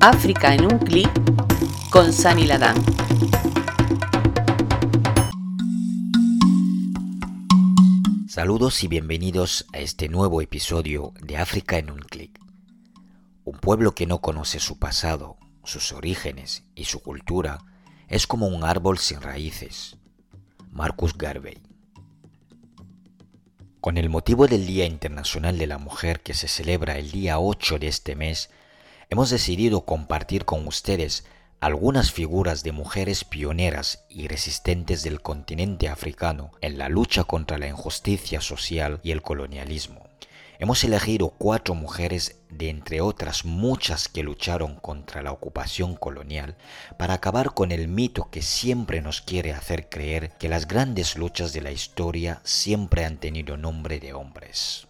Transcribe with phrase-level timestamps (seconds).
[0.00, 1.10] África en un clic
[1.90, 2.76] con Sani Ladán.
[8.28, 12.38] Saludos y bienvenidos a este nuevo episodio de África en un clic.
[13.44, 17.58] Un pueblo que no conoce su pasado, sus orígenes y su cultura
[18.08, 19.96] es como un árbol sin raíces.
[20.70, 21.62] Marcus Garvey.
[23.80, 27.78] Con el motivo del Día Internacional de la Mujer que se celebra el día 8
[27.78, 28.50] de este mes,
[29.08, 31.24] hemos decidido compartir con ustedes
[31.60, 37.66] algunas figuras de mujeres pioneras y resistentes del continente africano en la lucha contra la
[37.66, 40.06] injusticia social y el colonialismo.
[40.58, 46.56] Hemos elegido cuatro mujeres de entre otras muchas que lucharon contra la ocupación colonial
[46.98, 51.52] para acabar con el mito que siempre nos quiere hacer creer que las grandes luchas
[51.52, 54.88] de la historia siempre han tenido nombre de hombres.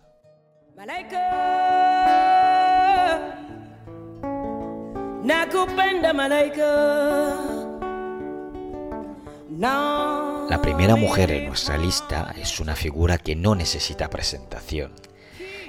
[10.48, 14.92] La primera mujer en nuestra lista es una figura que no necesita presentación.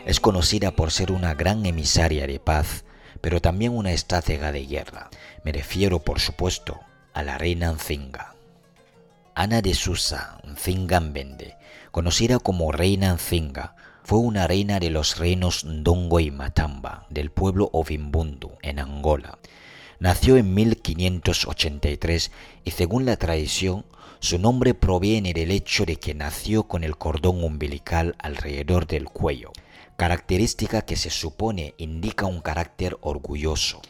[0.06, 2.86] Es conocida por ser una gran emisaria de paz,
[3.20, 5.10] pero también una estratega de guerra.
[5.44, 6.80] Me refiero, por supuesto,
[7.16, 8.36] a la reina Nzinga.
[9.34, 11.58] Ana de Susa Nzinga Mbende,
[11.90, 13.76] conocida como reina Nzinga,
[14.08, 19.38] fue una reina de los reinos Ndongo y Matamba del pueblo Ovimbundu en Angola.
[20.00, 22.32] Nació en 1583
[22.64, 23.84] y según la tradición
[24.20, 29.52] su nombre proviene del hecho de que nació con el cordón umbilical alrededor del cuello,
[29.98, 33.82] característica que se supone indica un carácter orgulloso.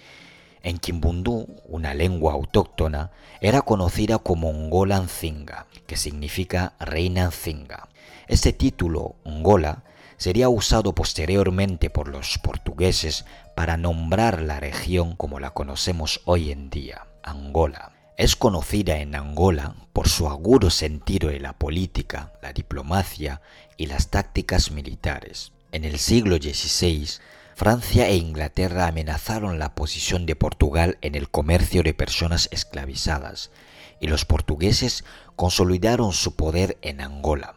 [0.64, 7.88] En Kimbundu, una lengua autóctona, era conocida como Ngola Nzinga, que significa reina Nzinga.
[8.28, 9.84] Este título, Ngola,
[10.18, 16.70] sería usado posteriormente por los portugueses para nombrar la región como la conocemos hoy en
[16.70, 17.94] día, Angola.
[18.18, 23.42] Es conocida en Angola por su agudo sentido de la política, la diplomacia
[23.78, 25.54] y las tácticas militares.
[25.72, 27.08] En el siglo XVI,
[27.54, 33.52] Francia e Inglaterra amenazaron la posición de Portugal en el comercio de personas esclavizadas,
[33.99, 35.04] y los portugueses
[35.36, 37.55] consolidaron su poder en Angola.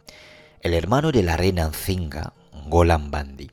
[0.60, 2.34] El hermano de la reina Nzinga,
[2.70, 3.50] Golan Bandi,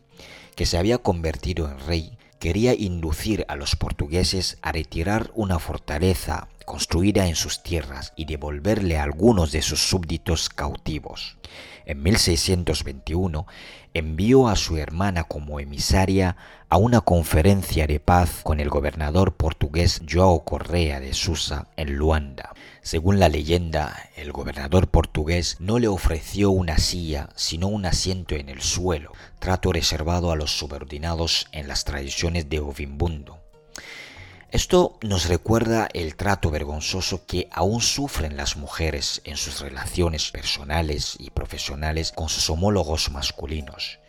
[0.56, 6.48] que se había convertido en rey, quería inducir a los portugueses a retirar una fortaleza
[6.66, 11.38] construida en sus tierras y devolverle a algunos de sus súbditos cautivos.
[11.88, 13.48] En 1621
[13.94, 16.36] envió a su hermana como emisaria
[16.68, 22.54] a una conferencia de paz con el gobernador portugués João Correa de Susa en Luanda.
[22.82, 28.50] Según la leyenda, el gobernador portugués no le ofreció una silla, sino un asiento en
[28.50, 33.40] el suelo, trato reservado a los subordinados en las tradiciones de Ovimbundo.
[34.50, 41.18] Esto nos recuerda el trato vergonzoso que aún sufren las mujeres en sus relaciones personales
[41.20, 44.00] y profesionales con sus homólogos masculinos,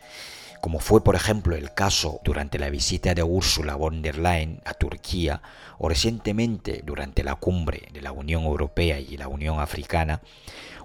[0.61, 4.73] como fue por ejemplo el caso durante la visita de Ursula von der Leyen a
[4.75, 5.41] Turquía
[5.77, 10.21] o recientemente durante la cumbre de la Unión Europea y la Unión Africana,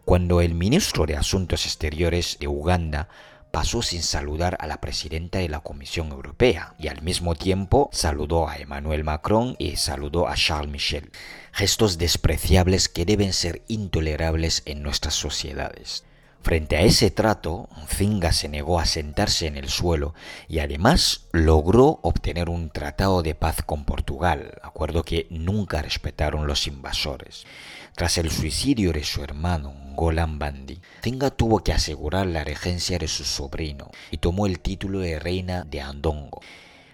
[0.04, 3.08] cuando el ministro de Asuntos Exteriores de Uganda
[3.54, 8.48] pasó sin saludar a la presidenta de la Comisión Europea y al mismo tiempo saludó
[8.48, 11.12] a Emmanuel Macron y saludó a Charles Michel.
[11.52, 16.02] Gestos despreciables que deben ser intolerables en nuestras sociedades.
[16.42, 20.14] Frente a ese trato, Zinga se negó a sentarse en el suelo
[20.48, 26.66] y además logró obtener un tratado de paz con Portugal, acuerdo que nunca respetaron los
[26.66, 27.46] invasores.
[27.94, 33.06] Tras el suicidio de su hermano, Golan Bandi, Zinga tuvo que asegurar la regencia de
[33.06, 36.40] su sobrino y tomó el título de reina de Andongo.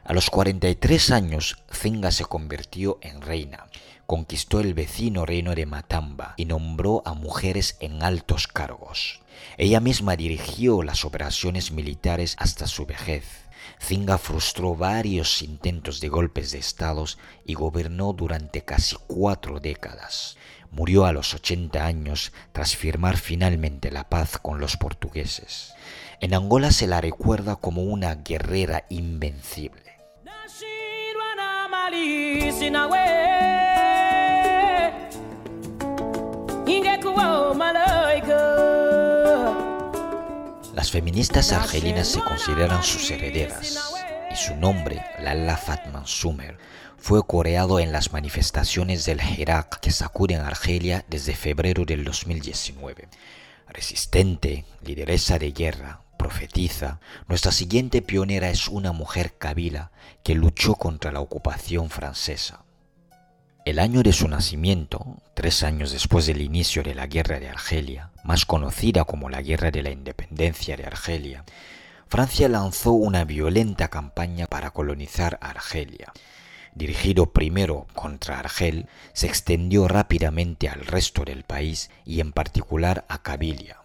[0.04, 3.66] A los 43 años, Zinga se convirtió en reina,
[4.04, 9.20] conquistó el vecino reino de Matamba y nombró a mujeres en altos cargos.
[9.56, 13.24] Ella misma dirigió las operaciones militares hasta su vejez.
[13.78, 20.36] Zinga frustró varios intentos de golpes de estados y gobernó durante casi cuatro décadas.
[20.70, 25.74] Murió a los 80 años tras firmar finalmente la paz con los portugueses.
[26.20, 29.90] En Angola se la recuerda como una guerrera invencible.
[40.80, 43.92] Las feministas argelinas se consideran sus herederas
[44.32, 46.56] y su nombre, Lalla Fatma Sumer,
[46.96, 53.08] fue coreado en las manifestaciones del Hirak que sacuden Argelia desde febrero del 2019.
[53.68, 56.98] Resistente, lideresa de guerra, profetiza,
[57.28, 59.90] nuestra siguiente pionera es una mujer kabila
[60.22, 62.59] que luchó contra la ocupación francesa.
[63.66, 68.10] El año de su nacimiento, tres años después del inicio de la Guerra de Argelia,
[68.24, 71.44] más conocida como la Guerra de la Independencia de Argelia,
[72.08, 76.10] Francia lanzó una violenta campaña para colonizar Argelia.
[76.74, 83.22] Dirigido primero contra Argel, se extendió rápidamente al resto del país y en particular a
[83.22, 83.76] Cabilia.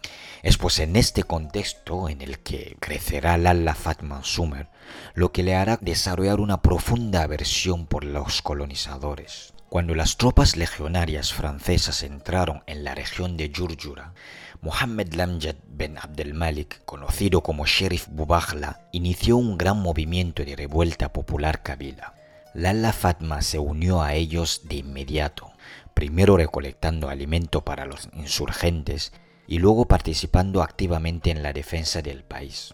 [0.42, 4.68] Es pues en este contexto en el que crecerá Lalla Fatma Sumer
[5.14, 9.55] lo que le hará desarrollar una profunda aversión por los colonizadores.
[9.68, 14.14] Cuando las tropas legionarias francesas entraron en la región de Jurjura,
[14.60, 21.64] Mohammed Lamjad ben Abdelmalik, conocido como Sheriff Bubahla, inició un gran movimiento de revuelta popular
[21.64, 22.14] kabila.
[22.54, 25.50] Lalla Fatma se unió a ellos de inmediato,
[25.94, 29.12] primero recolectando alimento para los insurgentes
[29.48, 32.72] y luego participando activamente en la defensa del país.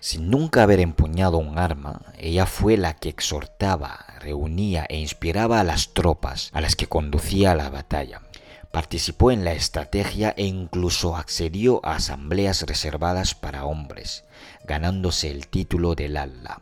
[0.00, 5.64] Sin nunca haber empuñado un arma, ella fue la que exhortaba, reunía e inspiraba a
[5.64, 8.22] las tropas a las que conducía a la batalla
[8.70, 14.24] participó en la estrategia e incluso accedió a asambleas reservadas para hombres,
[14.64, 16.60] ganándose el título de Lalla,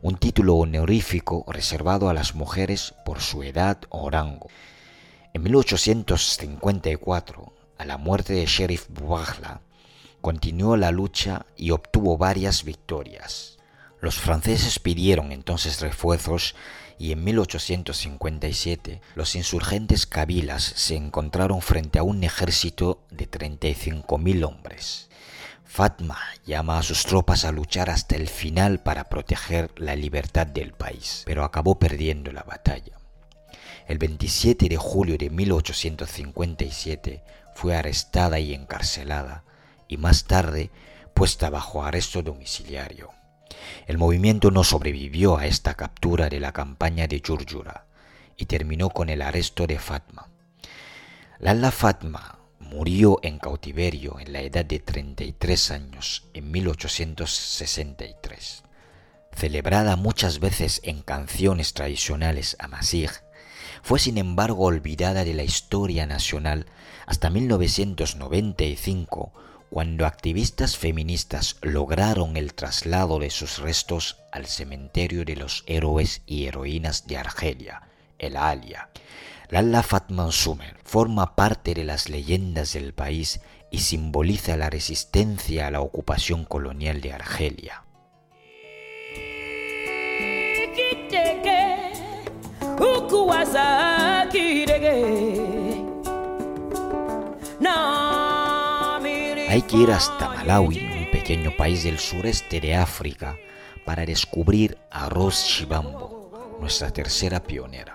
[0.00, 4.48] un título honorífico reservado a las mujeres por su edad o rango.
[5.32, 9.60] En 1854, a la muerte de Sheriff Bouahla,
[10.20, 13.58] continuó la lucha y obtuvo varias victorias.
[14.00, 16.54] Los franceses pidieron entonces refuerzos
[16.98, 25.08] y en 1857 los insurgentes kabilas se encontraron frente a un ejército de 35.000 hombres.
[25.64, 30.72] Fatma llama a sus tropas a luchar hasta el final para proteger la libertad del
[30.72, 32.98] país, pero acabó perdiendo la batalla.
[33.86, 37.22] El 27 de julio de 1857
[37.54, 39.44] fue arrestada y encarcelada,
[39.90, 40.70] y más tarde
[41.12, 43.10] puesta bajo arresto domiciliario.
[43.86, 47.84] El movimiento no sobrevivió a esta captura de la campaña de Jurjura
[48.36, 50.30] y terminó con el arresto de Fatma.
[51.40, 58.62] Lalla Fatma murió en cautiverio en la edad de 33 años en 1863.
[59.32, 63.10] Celebrada muchas veces en canciones tradicionales amasij,
[63.82, 66.66] fue sin embargo olvidada de la historia nacional
[67.06, 69.32] hasta 1995
[69.70, 76.46] cuando activistas feministas lograron el traslado de sus restos al cementerio de los héroes y
[76.46, 77.82] heroínas de Argelia,
[78.18, 78.90] el Alia.
[79.48, 83.40] Lalla Fatma Sumer forma parte de las leyendas del país
[83.70, 87.84] y simboliza la resistencia a la ocupación colonial de Argelia.
[99.60, 103.36] Hay hasta Malawi, un pequeño país del sureste de África,
[103.84, 107.94] para descubrir a Rose Shibambo, nuestra tercera pionera.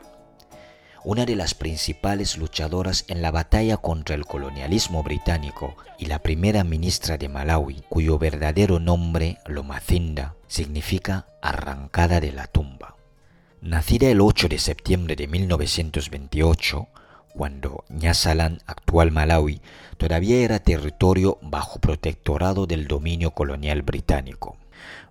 [1.03, 6.63] Una de las principales luchadoras en la batalla contra el colonialismo británico y la primera
[6.63, 12.95] ministra de Malawi, cuyo verdadero nombre, Lomacinda, significa arrancada de la tumba.
[13.61, 16.87] Nacida el 8 de septiembre de 1928,
[17.35, 19.61] cuando Nyasaland, actual Malawi,
[19.97, 24.57] todavía era territorio bajo protectorado del dominio colonial británico.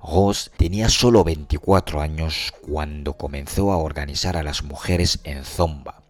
[0.03, 6.03] Ross tenía solo 24 años cuando comenzó a organizar a las mujeres en Zomba,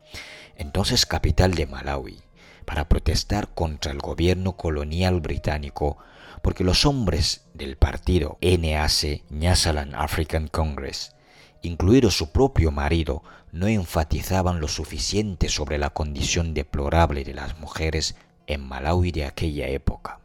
[0.57, 2.23] entonces capital de Malawi,
[2.65, 5.99] para protestar contra el gobierno colonial británico
[6.45, 11.15] porque los hombres del partido NAC, Nyasaland African Congress,
[11.65, 18.17] incluido su propio marido, no enfatizaban lo suficiente sobre la condición deplorable de las mujeres
[18.47, 20.21] en Malawi de aquella época.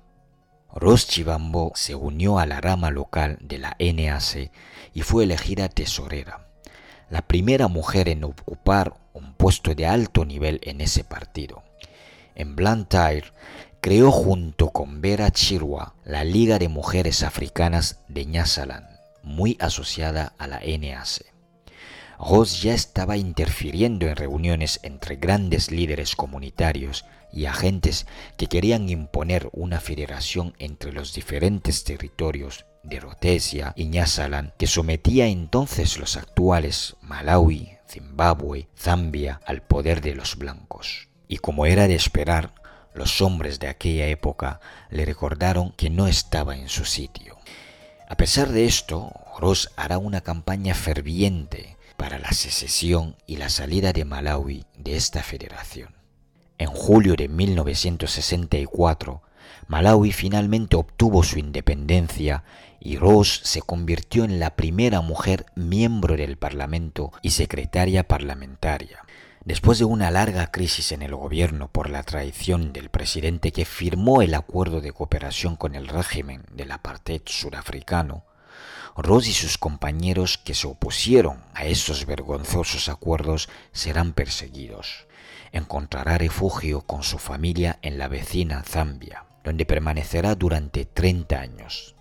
[0.74, 4.51] Ros Chibambo se unió a la rama local de la NAC
[4.93, 6.48] y fue elegida tesorera,
[7.10, 11.63] la primera mujer en ocupar un puesto de alto nivel en ese partido.
[12.36, 13.34] En Blantyre
[13.81, 18.99] creó junto con Vera Chirwa la Liga de Mujeres Africanas de Nyasaland,
[19.29, 21.25] muy asociada a la NAC.
[22.19, 28.07] Ross ya estaba interfiriendo en reuniones entre grandes líderes comunitarios y agentes
[28.38, 35.27] que querían imponer una federación entre los diferentes territorios de Rhodesia y Nyasaland que sometía
[35.27, 41.07] entonces los actuales Malawi, Zimbabue, Zambia al poder de los blancos.
[41.27, 42.53] Y como era de esperar,
[42.93, 44.59] los hombres de aquella época
[44.89, 47.38] le recordaron que no estaba en su sitio.
[48.10, 53.94] A pesar de esto, Ross hará una campaña ferviente para la secesión y la salida
[53.94, 55.94] de Malawi de esta federación.
[56.58, 59.22] En julio de 1964
[59.68, 62.44] Malawi finalmente obtuvo su independencia
[62.80, 69.06] y Rose se convirtió en la primera mujer miembro del Parlamento y secretaria parlamentaria.
[69.46, 74.22] Después de una larga crisis en el gobierno por la traición del presidente que firmó
[74.22, 78.25] el acuerdo de cooperación con el régimen del apartheid surafricano,
[78.98, 85.08] Rose y sus compañeros que se opusieron a esos vergonzosos acuerdos serán perseguidos.
[85.53, 91.96] Encontrará refugio con su familia en la vecina Zambia, donde permanecerá durante 30 años.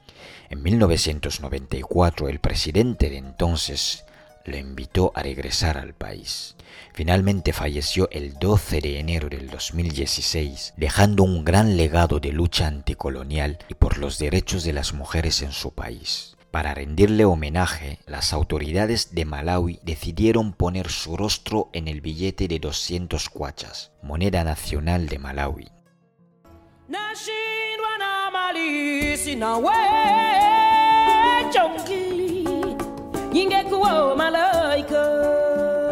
[0.50, 4.04] En 1994 el presidente de entonces
[4.48, 6.56] le invitó a regresar al país.
[6.92, 13.58] Finalmente falleció el 12 de enero del 2016, dejando un gran legado de lucha anticolonial
[13.68, 16.36] y por los derechos de las mujeres en su país.
[16.50, 22.58] Para rendirle homenaje, las autoridades de Malawi decidieron poner su rostro en el billete de
[22.58, 25.68] 200 cuachas, moneda nacional de Malawi.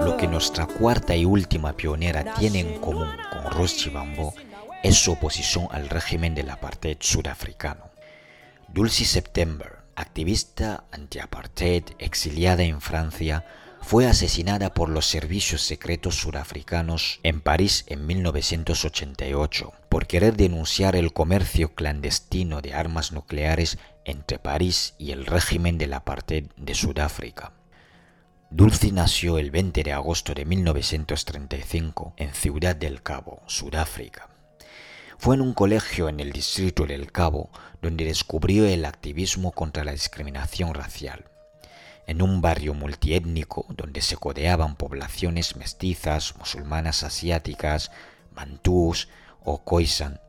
[0.04, 4.34] Lo que nuestra cuarta y última pionera tiene en común con Ros Chibambo
[4.82, 7.90] es su oposición al régimen del apartheid sudafricano.
[8.68, 13.44] Dulcie September, activista anti-apartheid exiliada en Francia,
[13.80, 21.12] fue asesinada por los servicios secretos surafricanos en París en 1988 por querer denunciar el
[21.12, 27.52] comercio clandestino de armas nucleares entre París y el régimen del apartheid de Sudáfrica.
[28.50, 34.28] Dulcie nació el 20 de agosto de 1935 en Ciudad del Cabo, Sudáfrica.
[35.18, 37.50] Fue en un colegio en el distrito del Cabo
[37.82, 41.24] donde descubrió el activismo contra la discriminación racial.
[42.06, 47.90] En un barrio multiétnico donde se codeaban poblaciones mestizas, musulmanas asiáticas,
[48.32, 49.08] mantús
[49.42, 50.20] o khoisan,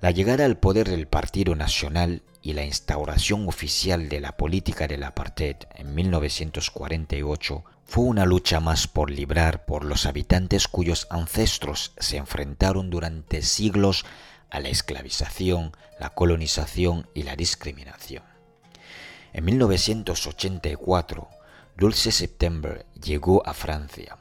[0.00, 5.04] la llegada al poder del Partido Nacional y la instauración oficial de la política del
[5.04, 12.16] apartheid en 1948 fue una lucha más por librar por los habitantes cuyos ancestros se
[12.16, 14.04] enfrentaron durante siglos
[14.48, 18.22] a la esclavización, la colonización y la discriminación.
[19.32, 21.28] En 1984,
[21.76, 24.19] Dulce September llegó a Francia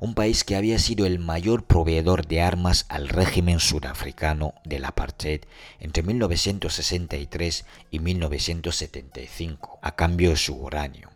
[0.00, 5.40] un país que había sido el mayor proveedor de armas al régimen sudafricano del apartheid
[5.80, 11.10] entre 1963 y 1975, a cambio de su uranio.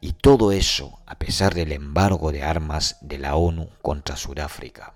[0.00, 4.92] Y todo eso a pesar del embargo de armas de la ONU contra Sudáfrica.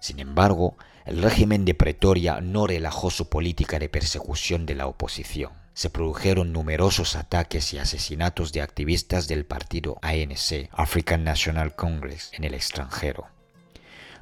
[0.00, 5.57] Sin embargo, el régimen de Pretoria no relajó su política de persecución de la oposición
[5.78, 12.42] se produjeron numerosos ataques y asesinatos de activistas del partido ANC, African National Congress, en
[12.42, 13.28] el extranjero.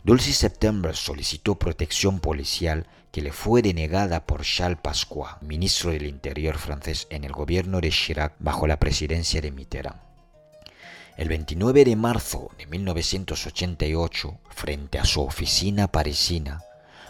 [0.05, 6.59] Dulcie September solicitó protección policial que le fue denegada por Charles Pasqua, ministro del Interior
[6.59, 10.03] francés en el gobierno de Chirac bajo la presidencia de Mitterrand.
[11.17, 16.61] El 29 de marzo de 1988, frente a su oficina parisina,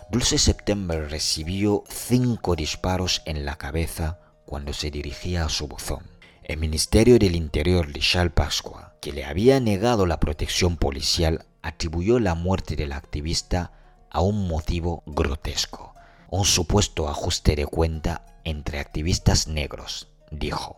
[0.09, 6.05] Dulce September recibió cinco disparos en la cabeza cuando se dirigía a su buzón.
[6.43, 12.21] El Ministerio del Interior de Charles Pasqua, que le había negado la protección policial, atribuyó
[12.21, 13.73] la muerte del activista
[14.11, 15.95] a un motivo grotesco,
[16.31, 20.77] un supuesto ajuste de cuenta entre activistas negros, dijo.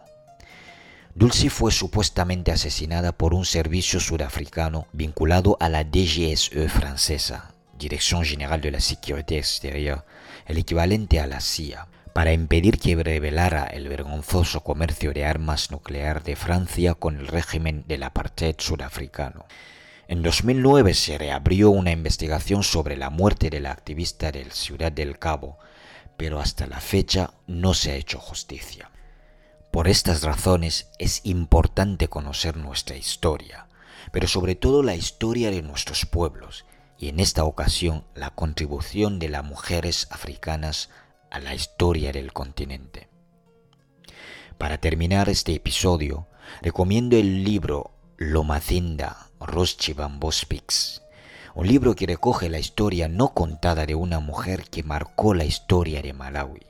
[1.15, 8.61] Dulcie fue supuestamente asesinada por un servicio sudafricano vinculado a la DGSE francesa, Dirección General
[8.61, 10.03] de la Sécurité Extérieure,
[10.47, 11.87] el equivalente a la CIA,
[12.19, 17.85] para impedir que revelara el vergonzoso comercio de armas nuclear de Francia con el régimen
[17.87, 19.47] del apartheid sudafricano.
[20.09, 25.21] En 2009 se reabrió una investigación sobre la muerte de la activista del Ciudad del
[25.21, 25.61] Cabo,
[26.17, 28.91] pero hasta la fecha no se ha hecho justicia.
[29.71, 33.69] Por estas razones es importante conocer nuestra historia,
[34.11, 36.65] pero sobre todo la historia de nuestros pueblos,
[36.99, 40.91] y en esta ocasión la contribución de las mujeres africanas
[41.31, 43.09] a la historia del continente.
[44.57, 46.27] Para terminar este episodio,
[46.63, 51.03] recomiendo el libro Lomacinda Roschibambospix,
[51.55, 56.03] un libro que recoge la historia no contada de una mujer que marcó la historia
[56.03, 56.67] de Malawi.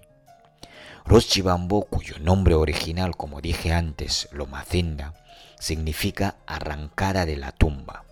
[1.04, 5.14] Roschibambo, cuyo nombre original, como dije antes, Lomacinda,
[5.58, 8.04] significa arrancada de la tumba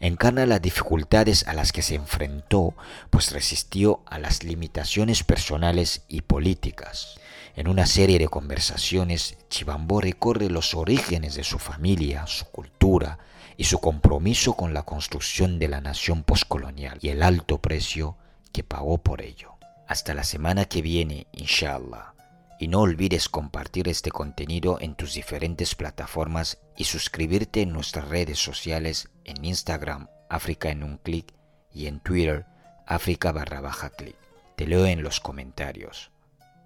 [0.00, 2.74] encarna las dificultades a las que se enfrentó,
[3.10, 7.20] pues resistió a las limitaciones personales y políticas.
[7.54, 13.18] En una serie de conversaciones, Chibambó recorre los orígenes de su familia, su cultura
[13.56, 18.16] y su compromiso con la construcción de la nación poscolonial y el alto precio
[18.52, 19.54] que pagó por ello.
[19.86, 22.19] Hasta la semana que viene, inshallah.
[22.60, 28.38] Y no olvides compartir este contenido en tus diferentes plataformas y suscribirte en nuestras redes
[28.38, 31.32] sociales en Instagram, África en un clic,
[31.72, 32.44] y en Twitter,
[32.86, 34.16] África barra baja clic.
[34.56, 36.10] Te leo en los comentarios.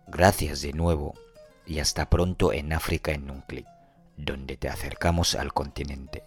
[0.09, 1.15] Gracias de nuevo
[1.65, 3.67] y hasta pronto en África en un clic,
[4.17, 6.25] donde te acercamos al continente.